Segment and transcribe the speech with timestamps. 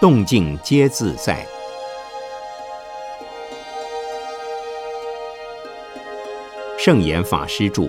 [0.00, 1.46] 动静皆自在。
[6.78, 7.82] 圣严法师著。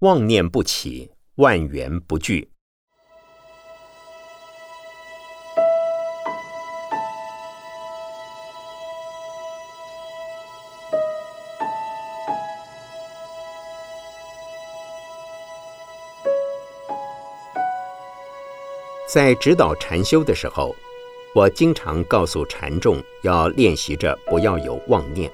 [0.00, 2.53] 妄念不起，万缘不聚。
[19.14, 20.74] 在指导禅修的时候，
[21.36, 25.30] 我经常告诉禅众要练习着不要有妄念，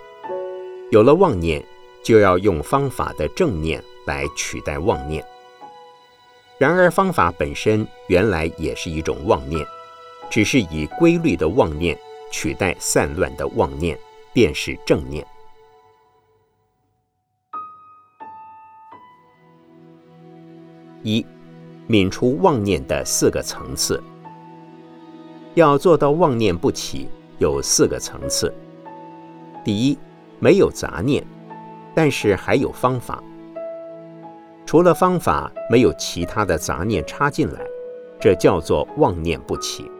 [0.90, 1.64] 有了妄念，
[2.02, 3.82] 就要用方法的正念。
[4.06, 5.24] 来取代妄念。
[6.58, 9.64] 然而，方法本身原来也是一种妄念，
[10.28, 11.96] 只是以规律的妄念
[12.30, 13.96] 取代散乱的妄念，
[14.32, 15.24] 便是正念。
[21.02, 21.24] 一，
[21.90, 24.00] 泯除妄念的四个层次。
[25.54, 28.54] 要做到妄念不起，有四个层次。
[29.64, 29.98] 第一，
[30.38, 31.26] 没有杂念，
[31.92, 33.20] 但是还有方法。
[34.64, 37.60] 除了方法，没有其他的杂念插进来，
[38.20, 39.90] 这叫做妄念不起。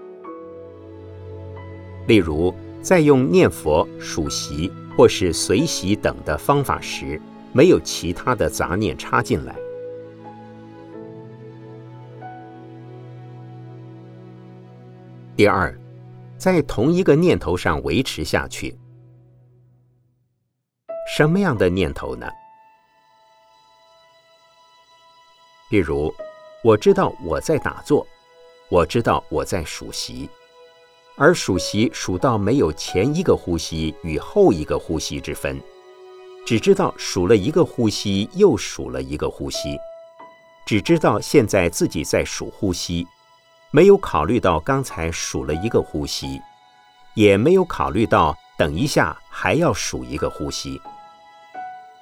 [2.07, 7.21] 例如，在用念佛、数息或是随习等的方法时，
[7.53, 9.57] 没有其他的杂念插进来。
[15.41, 15.75] 第二，
[16.37, 18.79] 在同一个念头上维持下去。
[21.17, 22.29] 什么样的念头呢？
[25.71, 26.15] 比如，
[26.63, 28.07] 我知道我在打坐，
[28.69, 30.29] 我知道我在数息，
[31.17, 35.59] 而数息数到没有前一个呼吸与后一个呼吸之分，
[36.45, 39.79] 只知道数了一个呼吸又数了一个呼吸，
[40.67, 43.07] 只知道现在自己在数呼吸，
[43.73, 46.41] 没有考虑到刚才数了一个呼吸，
[47.15, 50.81] 也没有考虑到等一下还要数一个呼吸。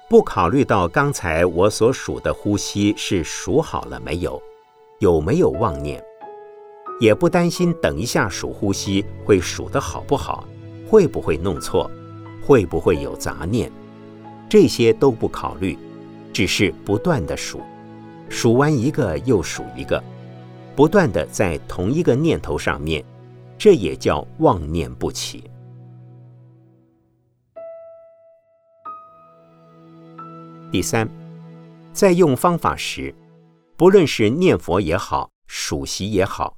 [0.09, 4.41] 不考虑到刚才我所数的呼吸是数好了没有，
[4.97, 6.03] 有没有妄念，
[6.99, 10.43] 也不担心等一下数呼吸会数得好不好，
[10.89, 11.87] 会不会弄错，
[12.43, 13.71] 会不会有杂念，
[14.49, 15.77] 这些都不考虑，
[16.33, 17.61] 只是不断的数，
[18.27, 20.03] 数完一个又数一个，
[20.79, 23.03] 不断的在同一个念头上面，
[23.57, 25.43] 这也叫妄念不起。
[30.71, 31.05] 第三，
[31.91, 33.13] 在用方法时，
[33.75, 36.57] 不论是念佛也好，数息也好，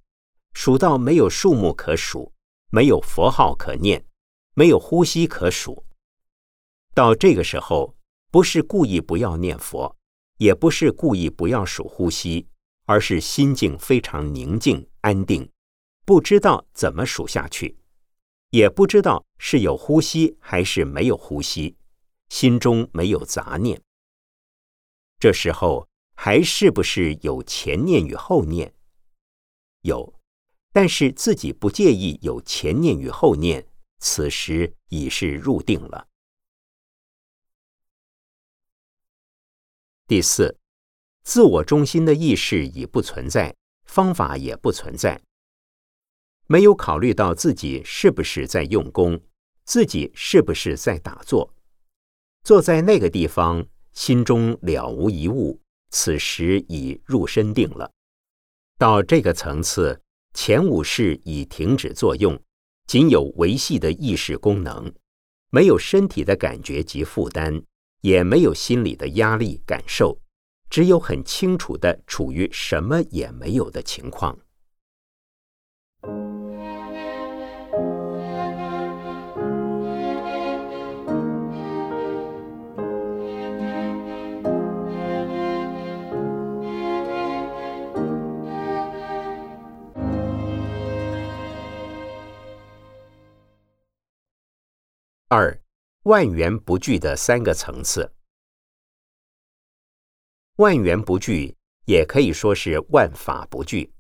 [0.54, 2.32] 数到没有数目可数，
[2.70, 4.06] 没有佛号可念，
[4.54, 5.84] 没有呼吸可数，
[6.94, 7.96] 到这个时候，
[8.30, 9.96] 不是故意不要念佛，
[10.38, 12.46] 也不是故意不要数呼吸，
[12.86, 15.50] 而是心境非常宁静安定，
[16.06, 17.78] 不知道怎么数下去，
[18.50, 21.78] 也不知道是有呼吸还是没有呼吸，
[22.30, 23.82] 心中没有杂念。
[25.20, 28.74] 这时候还是不是有前念与后念？
[29.82, 30.20] 有，
[30.72, 33.68] 但是自己不介意有前念与后念，
[34.00, 36.08] 此时已是入定了。
[40.08, 40.60] 第四，
[41.24, 43.56] 自我中心的意识已不存在，
[43.86, 45.22] 方法也不存在，
[46.48, 49.22] 没有考虑到自己是不是在用功，
[49.66, 51.54] 自己是不是在打坐，
[52.44, 53.66] 坐在那个地方。
[53.94, 55.60] 心中了无一物，
[55.90, 57.92] 此时已入身定了。
[58.78, 60.02] 到这个层次，
[60.34, 62.42] 前五识已停止作用，
[62.88, 64.90] 仅有维系的意识功能，
[65.50, 67.62] 没有身体的感觉及负担，
[68.00, 70.18] 也没有心理的压力感受，
[70.72, 74.40] 只有很清楚的处于什么也没有的情况。
[95.28, 95.62] 二
[96.04, 98.14] 万缘不聚的三个层次，
[100.62, 101.56] 万缘不惧
[101.86, 103.92] 也可以说是万法不惧。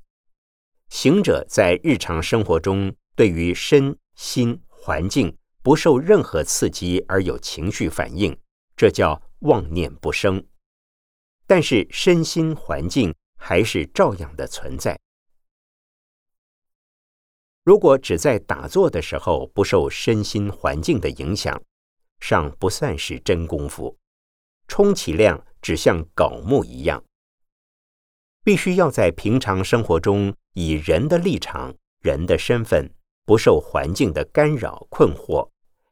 [0.90, 8.38] 行者在日常生活中，对于身心环境不受任何刺激而有情绪反应，
[8.76, 10.46] 这叫妄念不生。
[11.48, 14.96] 但是身心环境还是照样的存在。
[17.64, 21.60] 如果只在打坐的时候不受身心环境的影响，
[22.20, 23.98] 尚不算是真功夫，
[24.68, 27.04] 充其量只像槁木一样。
[28.44, 32.92] 必须要在平常生活中，以人的立场、人的身份，
[33.26, 35.48] 不受环境的干扰困惑，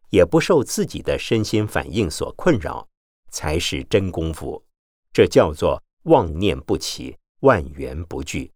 [0.09, 2.87] 也不受自己的身心反应所困扰，
[3.29, 4.65] 才是真功夫。
[5.13, 8.51] 这叫做妄念不起，万缘不惧。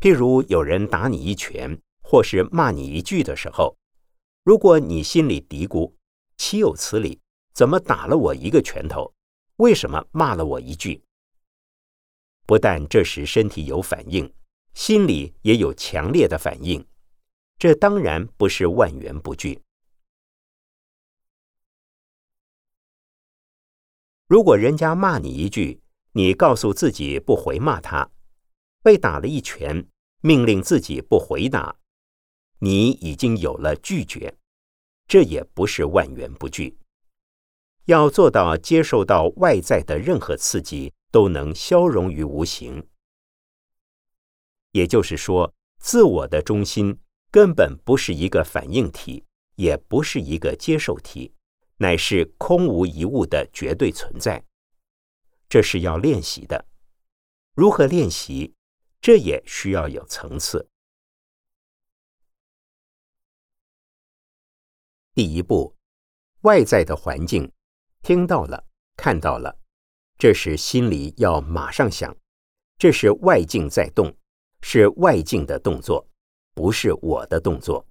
[0.00, 3.76] 譬如有人打你一拳，或是骂你一句的时候，
[4.48, 5.92] 如果你心里嘀咕
[6.38, 7.20] ：“岂有此理！
[7.52, 9.12] 怎么打了我一个拳头？
[9.56, 11.04] 为什么骂了我一句？”
[12.48, 14.32] 不但这时身体有反应，
[14.72, 16.82] 心里也有强烈的反应，
[17.58, 19.60] 这当然不是万缘不惧。
[24.28, 28.10] 如果人家骂你一句，你告诉自己不回骂他。
[28.82, 29.86] 被打了一拳，
[30.22, 31.76] 命令自己不回答，
[32.60, 34.36] 你已经有了拒绝，
[35.06, 36.78] 这也不是万缘不惧。
[37.84, 42.86] 要做到接受到外在的任何刺激都能消融于无形，
[44.72, 46.98] 也就是说，自我的中心
[47.30, 49.24] 根本不是一个反应体，
[49.56, 51.32] 也不是一个接受体，
[51.78, 54.44] 乃是空无一物的绝对存在。
[55.48, 56.66] 这是要练习的，
[57.54, 58.54] 如何练习？
[59.00, 60.68] 这也需要有层次。
[65.18, 65.74] 第一步，
[66.42, 67.50] 外在的环境，
[68.02, 68.64] 听到了，
[68.96, 69.58] 看到了，
[70.16, 72.16] 这时心里要马上想，
[72.76, 74.16] 这是外境在动，
[74.60, 76.08] 是外境的动作，
[76.54, 77.84] 不是我的动作，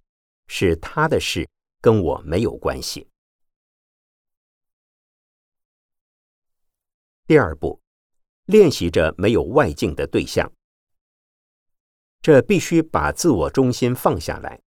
[0.48, 1.46] 是他的事，
[1.82, 3.10] 跟我没有关系。
[7.26, 7.82] 第二步，
[8.46, 10.50] 练习着没有外境的对象。
[12.22, 14.62] 这必须把自我中心放下来。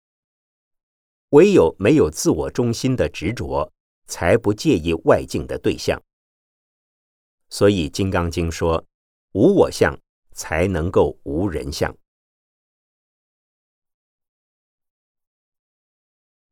[1.31, 3.73] 唯有没有自我中心的执着，
[4.07, 6.01] 才不介意外境的对象。
[7.49, 8.87] 所以《金刚经》说
[9.33, 9.99] ：“无我相，
[10.33, 11.97] 才能够无人相。”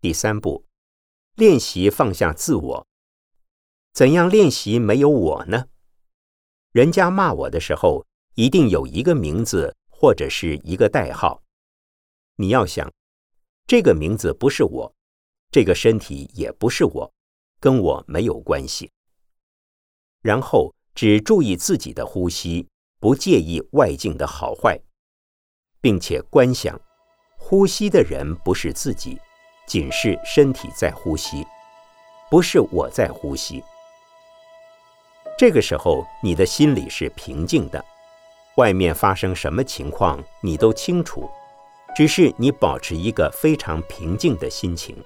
[0.00, 0.66] 第三步，
[1.34, 2.86] 练习放下自我。
[3.92, 5.68] 怎样练习没有我呢？
[6.72, 9.76] 人家骂我的时候，一定有一个名字。
[9.96, 11.42] 或者是一个代号，
[12.36, 12.92] 你要想，
[13.66, 14.94] 这个名字不是我，
[15.50, 17.12] 这个身体也不是我，
[17.58, 18.90] 跟我没有关系。
[20.20, 22.68] 然后只注意自己的呼吸，
[23.00, 24.78] 不介意外境的好坏，
[25.80, 26.78] 并且观想，
[27.38, 29.18] 呼吸的人不是自己，
[29.66, 31.46] 仅是身体在呼吸，
[32.30, 33.64] 不是我在呼吸。
[35.38, 37.82] 这个时候，你的心里是平静的。
[38.56, 41.28] 外面发生什么情况，你都清楚，
[41.94, 44.96] 只是你保持一个非常平静的心情。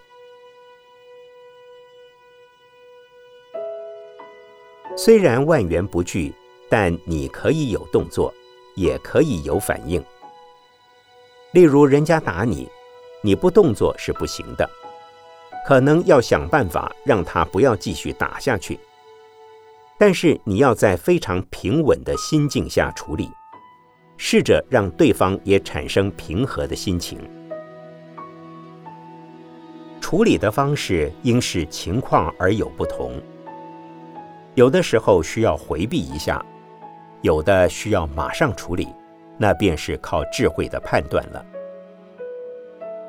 [4.96, 6.34] 虽然万缘不惧，
[6.68, 8.34] 但你可以有动作，
[8.74, 10.02] 也可以有反应。
[11.52, 12.68] 例如，人家打你，
[13.22, 14.68] 你不动作是不行的，
[15.66, 18.78] 可能要想办法让他不要继续打下去。
[19.98, 23.30] 但是你要在非常平稳的心境下处理。
[24.18, 27.18] 试着让对方也产生平和的心情。
[30.00, 33.12] 处理的方式应视情况而有不同，
[34.54, 36.44] 有的时候需要回避一下，
[37.22, 38.88] 有的需要马上处理，
[39.38, 41.44] 那便是靠智慧的判断了。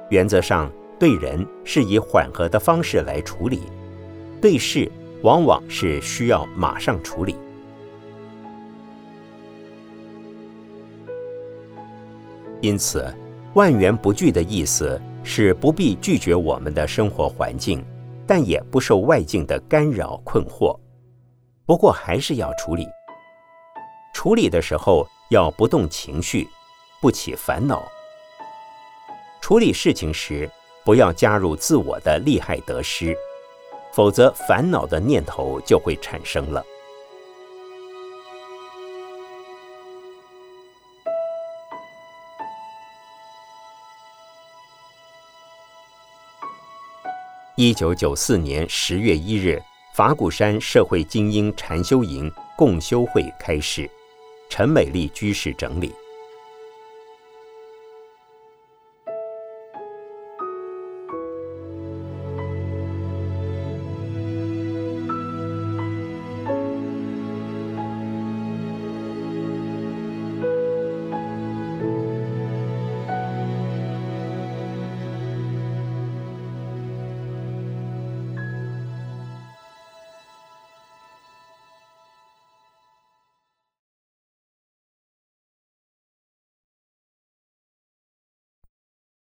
[0.09, 3.61] 原则上，对人是以缓和的方式来处理，
[4.41, 4.91] 对事
[5.23, 7.35] 往往是需要马上处理。
[12.61, 13.05] 因此，
[13.53, 17.83] 万缘不惧的意思是不必拒绝我们的生活环境，
[18.27, 20.77] 但也不受外境的干扰困惑。
[21.65, 22.87] 不过还是要处理。
[24.13, 26.47] 处理的时候要不动情绪，
[26.99, 27.87] 不起烦恼。
[29.39, 30.49] 处理事情时
[30.83, 33.15] 不要加入自我的利害得失，
[33.93, 36.63] 否则烦恼的念头就会产生了。
[47.61, 49.61] 一九九四年十月一日，
[49.93, 53.85] 法鼓山社会精英禅修营共修会开始，
[54.49, 55.93] 陈美丽居士整理。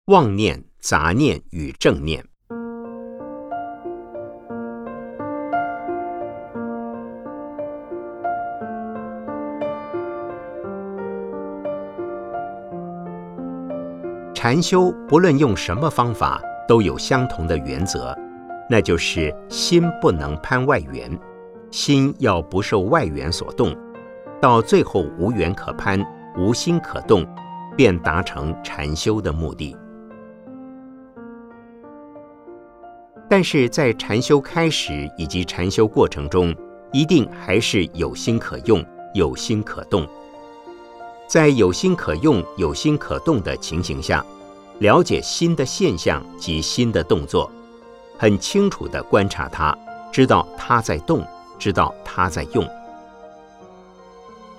[0.06, 2.24] 妄念、杂念与正念。
[14.34, 18.12] 禅修不论用什么方法，都有相同的原则，
[18.68, 21.16] 那就是心不能攀外缘，
[21.70, 23.72] 心要不受外缘所动，
[24.40, 26.04] 到最后无缘可攀，
[26.36, 27.24] 无心可动，
[27.76, 29.76] 便达成禅修的目的。
[33.32, 36.54] 但是在禅修开始以及禅修过程中，
[36.92, 38.84] 一定还是有心可用、
[39.14, 40.06] 有心可动。
[41.26, 44.22] 在有心可用、有心可动的情形下，
[44.80, 47.50] 了解心的现象及心的动作，
[48.18, 49.74] 很清楚地观察它，
[50.12, 51.26] 知道它在动，
[51.58, 52.68] 知道它在用。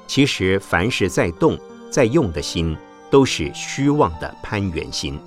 [0.08, 1.56] 其实，凡是在动、
[1.92, 2.76] 在用的心，
[3.12, 5.20] 都是虚妄的攀缘心。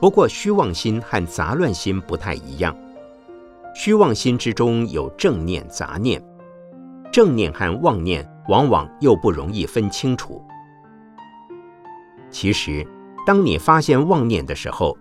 [0.00, 2.76] 不过，虚妄心和杂乱心不太一样。
[3.74, 6.22] 虚妄心之中有正念、杂念，
[7.12, 10.42] 正念和妄念往往又不容易分清楚。
[12.30, 12.86] 其实，
[13.26, 14.96] 当你发现妄念的时候，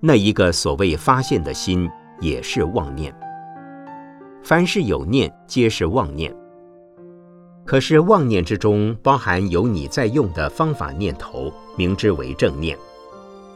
[0.00, 1.88] 那一个所谓发现的心
[2.20, 3.14] 也是妄念。
[4.42, 6.34] 凡是有念，皆是妄念。
[7.64, 12.76] 可是妄念之中包含有你在用的方法念头，名之为正念。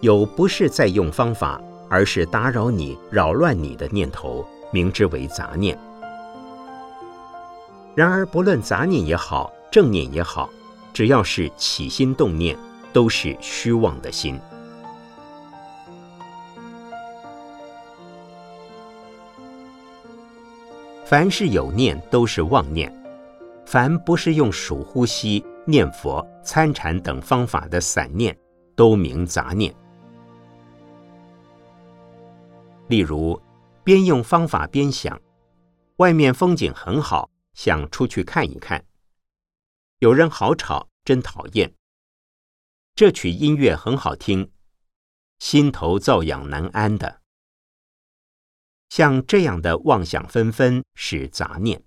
[0.01, 5.79] 有不是在用方法，而是打扰你、扰乱你的念头，名之为杂念。
[7.95, 10.51] 然而，不论杂念也好，正念也好，
[10.93, 12.57] 只要是起心动念，
[12.93, 14.39] 都是虚妄的心。
[21.07, 22.91] 凡是有念，都是妄念；
[23.65, 28.37] 凡不是用数呼吸、念佛、参禅等方法的散念，
[28.75, 29.75] 都名杂念。
[32.89, 33.43] 例如，
[33.83, 35.21] 边用方法边想，
[35.97, 38.87] 外面风景很好，想出去看一看。
[39.99, 41.75] 有人好吵，真讨厌。
[42.95, 44.53] 这曲音乐很好听，
[45.41, 47.23] 心头躁痒难安的。
[48.89, 51.83] 像这样的妄想纷纷是杂念。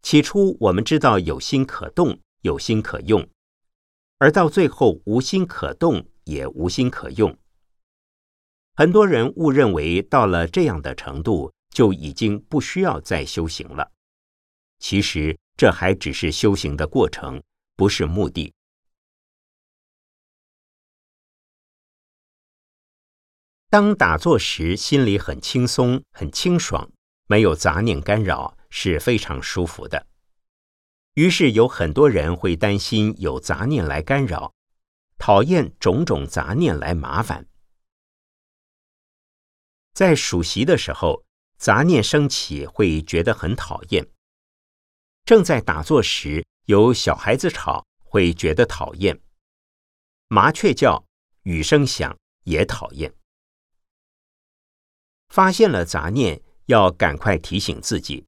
[0.00, 3.28] 起初我们知道有心可动，有心可用，
[4.16, 6.06] 而到最后无心可动。
[6.30, 7.36] 也无心可用。
[8.76, 13.90] 很多人误认为到了这样的程度就已经不需要再修行了。
[14.78, 17.42] 其实这还只是修行的过程，
[17.76, 18.54] 不是目的。
[23.68, 26.90] 当打坐时，心里很轻松、很清爽，
[27.26, 30.06] 没有杂念干扰，是非常舒服的。
[31.14, 34.52] 于是有很多人会担心有杂念来干扰。
[35.20, 37.46] 讨厌种种杂念来麻烦，
[39.92, 41.22] 在数息的时候，
[41.58, 44.02] 杂念升起会觉得很讨厌；
[45.26, 49.14] 正在打坐时，有小孩子吵会觉得讨厌；
[50.28, 51.04] 麻雀叫、
[51.42, 53.14] 雨声响也讨厌。
[55.28, 58.24] 发现了杂念，要赶快提醒自己：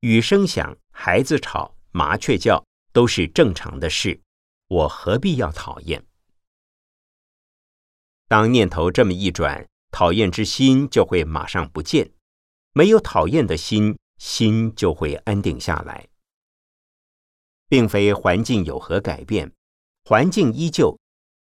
[0.00, 2.62] 雨声响、孩子吵、麻雀叫
[2.92, 4.20] 都是正常的事，
[4.68, 6.04] 我何必要讨厌？
[8.30, 12.12] 当念头这么一转，讨厌之心就会马上不见，
[12.72, 16.06] 没有讨厌的心，心就会安定下来。
[17.68, 19.50] 并非环境有何改变，
[20.04, 20.96] 环境依旧，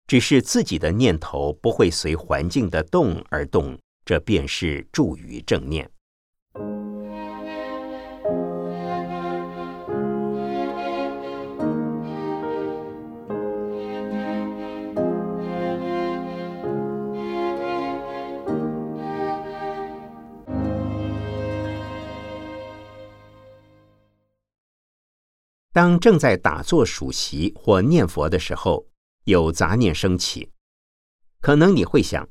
[0.09, 5.89] 只是自己的念头不会随环境的动而动，这便是助于正念。
[25.73, 28.87] 当正在打坐数息或念佛的时候，
[29.25, 30.53] 有杂念升起，
[31.41, 32.29] 可能你会想：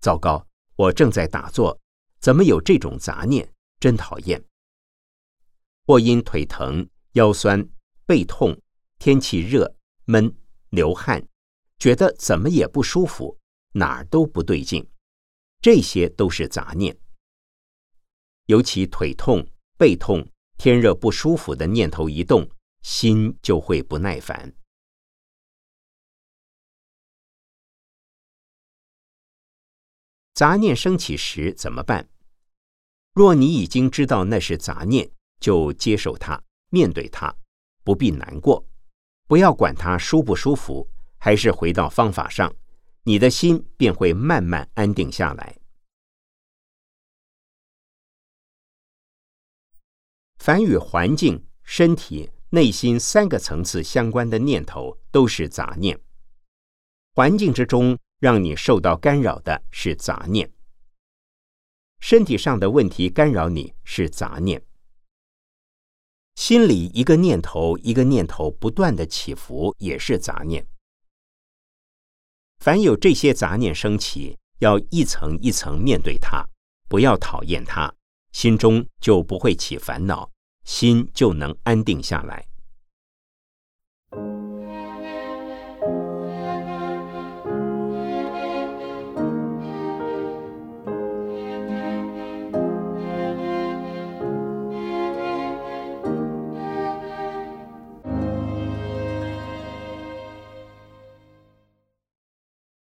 [0.00, 1.78] 糟糕，我正在打坐，
[2.18, 3.52] 怎么有这种杂念？
[3.78, 4.42] 真讨厌！
[5.86, 7.68] 或因腿疼、腰酸、
[8.06, 8.58] 背痛、
[8.98, 9.76] 天气热、
[10.06, 10.34] 闷、
[10.70, 11.28] 流汗，
[11.78, 13.38] 觉得怎么也不舒服，
[13.72, 14.88] 哪儿都不对劲，
[15.60, 16.98] 这些都是杂念。
[18.46, 20.26] 尤其腿痛、背痛、
[20.56, 22.48] 天热不舒服的念头一动。
[22.90, 24.54] 心就会不耐烦。
[30.32, 32.08] 杂念升起时怎么办？
[33.12, 37.36] 若你已经知道那是杂念，就接受它，面对它，
[37.84, 38.66] 不必难过，
[39.26, 42.56] 不要管它舒不舒服，还是回到方法上，
[43.02, 45.58] 你的心便会慢慢安定下来。
[50.38, 55.98] 凡与环境、身体、内心三个层次相关的念头，都是杂念。
[57.12, 60.50] 环境之中让你受到干扰的是杂念，
[62.00, 64.62] 身体上的问题干扰你是杂念，
[66.36, 70.66] 心里一个念头一个念头不断的起伏也是杂念。
[72.58, 76.44] 凡有这些杂念升起，要一层一层面对它，
[76.88, 77.92] 不要讨厌它。
[78.32, 80.30] 心中就不会起烦恼，
[80.68, 82.46] 心就能安定下来。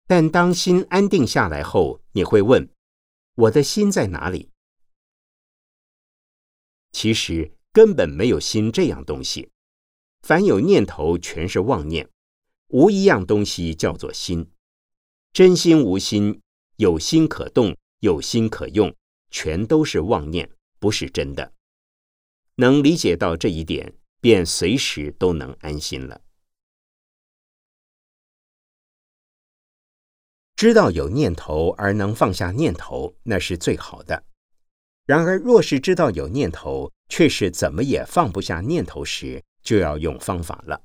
[0.09, 2.69] 但当心安定下来后，你会问：
[3.37, 4.51] 我的心在哪里？
[6.91, 9.51] 其实根本没有心这样东西，
[10.23, 12.09] 凡有念头全是妄念，
[12.69, 14.51] 无一样东西叫做心。
[15.33, 16.41] 真心无心，
[16.77, 18.95] 有心可动，有心可用，
[19.31, 20.51] 全都是妄念，
[20.81, 21.53] 不是真的。
[22.57, 26.21] 能理解到这一点，便随时都能安心了。
[30.57, 34.25] 知道有念头而能放下念头，那是最好的。
[35.11, 40.85] 然而，若是知道有念头，却是怎么也放不下念头时，就要用方法了。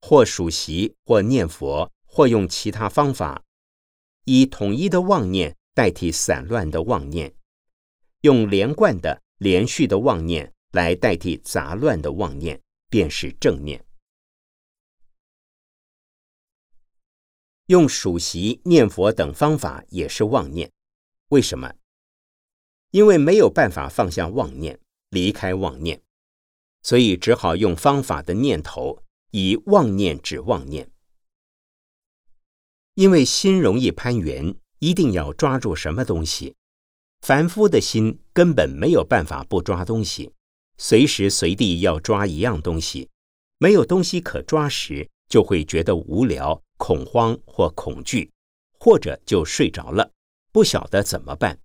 [0.00, 3.44] 或数息，或念佛，或用其他方法，
[4.24, 7.30] 以统一的妄念代替散乱的妄念，
[8.22, 12.58] 用连贯的、连续的妄念来代替杂乱的妄念，
[12.88, 13.84] 便是正念。
[17.66, 20.72] 用数息、念佛等方法也是妄念，
[21.28, 21.70] 为什么？
[22.94, 24.78] 因为没有办法放下妄念，
[25.10, 26.00] 离开妄念，
[26.84, 29.02] 所以只好用方法的念头，
[29.32, 30.88] 以妄念指妄念。
[32.94, 36.54] 因为心容易攀缘，一定要抓住什么东西。
[37.22, 40.32] 凡夫的心根本没有办法不抓东西，
[40.78, 43.10] 随时随地要抓一样东西。
[43.58, 48.30] 没有东西可抓时，就会觉得无聊、恐慌或恐惧，
[48.78, 50.12] 或者就睡着了，
[50.52, 51.58] 不晓得怎么办。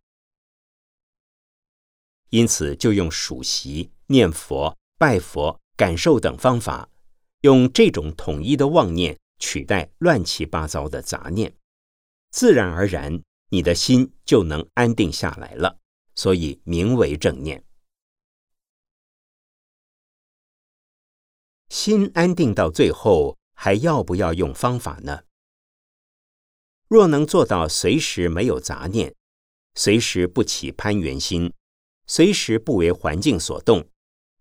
[2.29, 6.89] 因此，就用数息、念佛、拜佛、感受等方法，
[7.41, 11.55] 用这种统一的妄念取代乱七八糟的杂念，
[12.31, 15.79] 自然而然，你的心就能安定下来了。
[16.15, 17.63] 所以名为正念。
[21.69, 25.23] 心安定到最后，还要不要用方法呢？
[26.89, 29.15] 若能做到随时没有杂念，
[29.75, 31.53] 随时不起攀缘心。
[32.09, 33.87] 随时不为环境所动，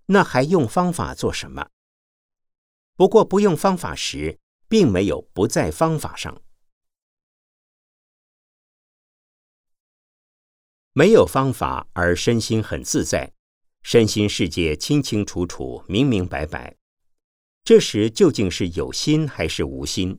[0.07, 1.69] 那还用方法做什么？
[2.97, 6.41] 不过不用方法时，并没有不在方法上。
[10.95, 13.35] 没有方法而身心很自在，
[13.83, 16.75] 身心世界清清楚楚、明明白白。
[17.65, 20.19] 这时究竟是有心还是无心？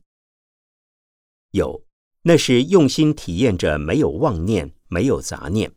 [1.50, 1.84] 有，
[2.22, 5.76] 那是用心体验着没有妄念，没有杂念。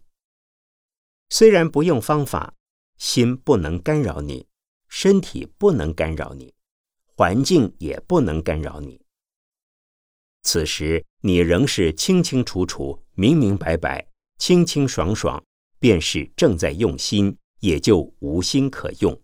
[1.35, 2.53] 虽然不用方法，
[2.99, 4.47] 心不能干扰你，
[4.91, 6.53] 身体不能干扰你，
[7.17, 9.01] 环境也不能干扰你。
[10.43, 15.43] 此时你仍是清清楚楚、明明白白、清清爽爽，
[15.79, 19.19] 便是正在用心，也就无心可用。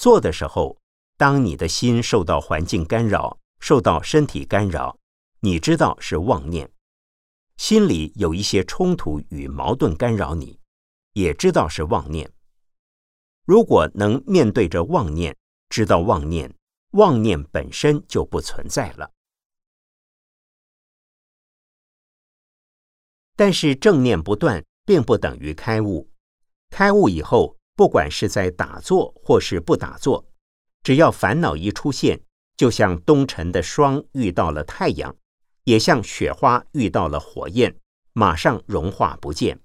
[0.00, 0.78] 做的时候，
[1.18, 4.98] 当你的心受到环境干扰、受到身体干扰，
[5.40, 6.72] 你知道是妄念，
[7.58, 10.58] 心里有一些冲突与矛盾干扰你，
[11.12, 12.32] 也知道是妄念。
[13.44, 15.36] 如果能面对着妄念，
[15.68, 16.50] 知道妄念，
[16.92, 19.12] 妄念本身就不存在了。
[23.36, 26.10] 但是正念不断，并不等于开悟。
[26.70, 27.59] 开悟以后。
[27.76, 30.26] 不管是在打坐或是不打坐，
[30.82, 32.20] 只要烦恼一出现，
[32.56, 35.16] 就像冬晨的霜遇到了太阳，
[35.64, 37.74] 也像雪花遇到了火焰，
[38.12, 39.58] 马上融化不见，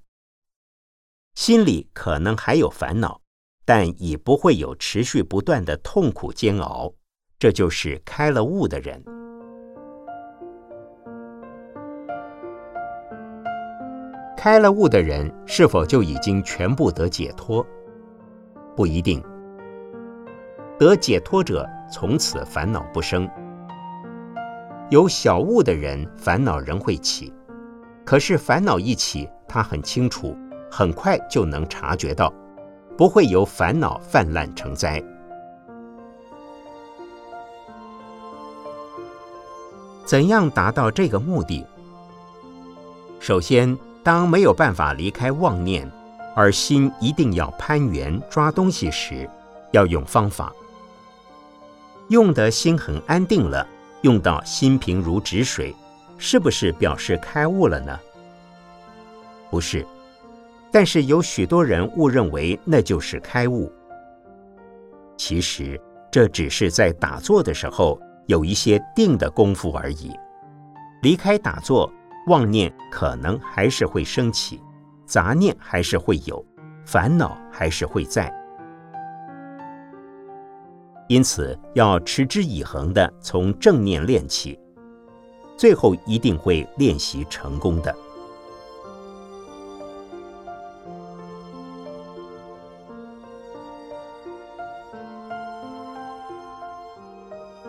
[1.33, 3.21] 心里可能还有烦恼，
[3.65, 6.93] 但已不会有持续不断的痛苦煎熬。
[7.37, 9.03] 这就是开了悟的人。
[14.37, 17.65] 开了悟的人是否就已经全部得解脱？
[18.75, 19.23] 不一定。
[20.77, 23.29] 得解脱者从此烦恼不生。
[24.89, 27.33] 有小悟的人，烦恼仍会起，
[28.03, 30.37] 可是烦恼一起，他很清楚，
[30.69, 32.31] 很快就能察觉到，
[32.97, 35.01] 不会由烦恼泛滥成灾。
[40.05, 41.65] 怎样达到这个目的？
[43.19, 45.91] 首先，当没有办法离开妄念，
[46.35, 49.27] 而心一定要攀缘抓东西时，
[49.71, 50.53] 要用方法。
[52.09, 53.65] 用的心很安定了，
[54.01, 55.75] 用到心平如止水，
[56.17, 57.99] 是不是表示开悟了呢？
[59.49, 59.85] 不是，
[60.71, 63.71] 但是有许多人误认为那就是开悟。
[65.17, 65.79] 其实
[66.11, 70.11] 这只是在打坐的时候有一些定的功夫而已。
[71.01, 71.91] 离开打坐。
[72.27, 74.59] 妄念可能还是会升起，
[75.05, 76.43] 杂念还是会有，
[76.83, 78.33] 烦恼还是会在，
[81.07, 84.59] 因此要持之以恒的从正念练起，
[85.55, 87.95] 最后一定会练习成功的。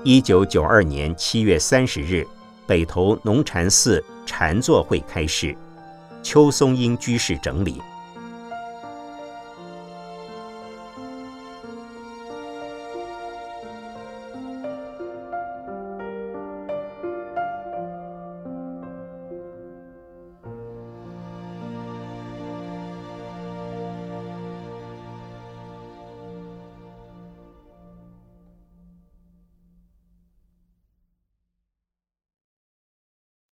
[0.03, 2.27] 一九九二年七月三十日，
[2.67, 4.03] 北投农禅寺。
[4.29, 5.57] 禅坐会开始，
[6.27, 7.81] 邱松英居士整理。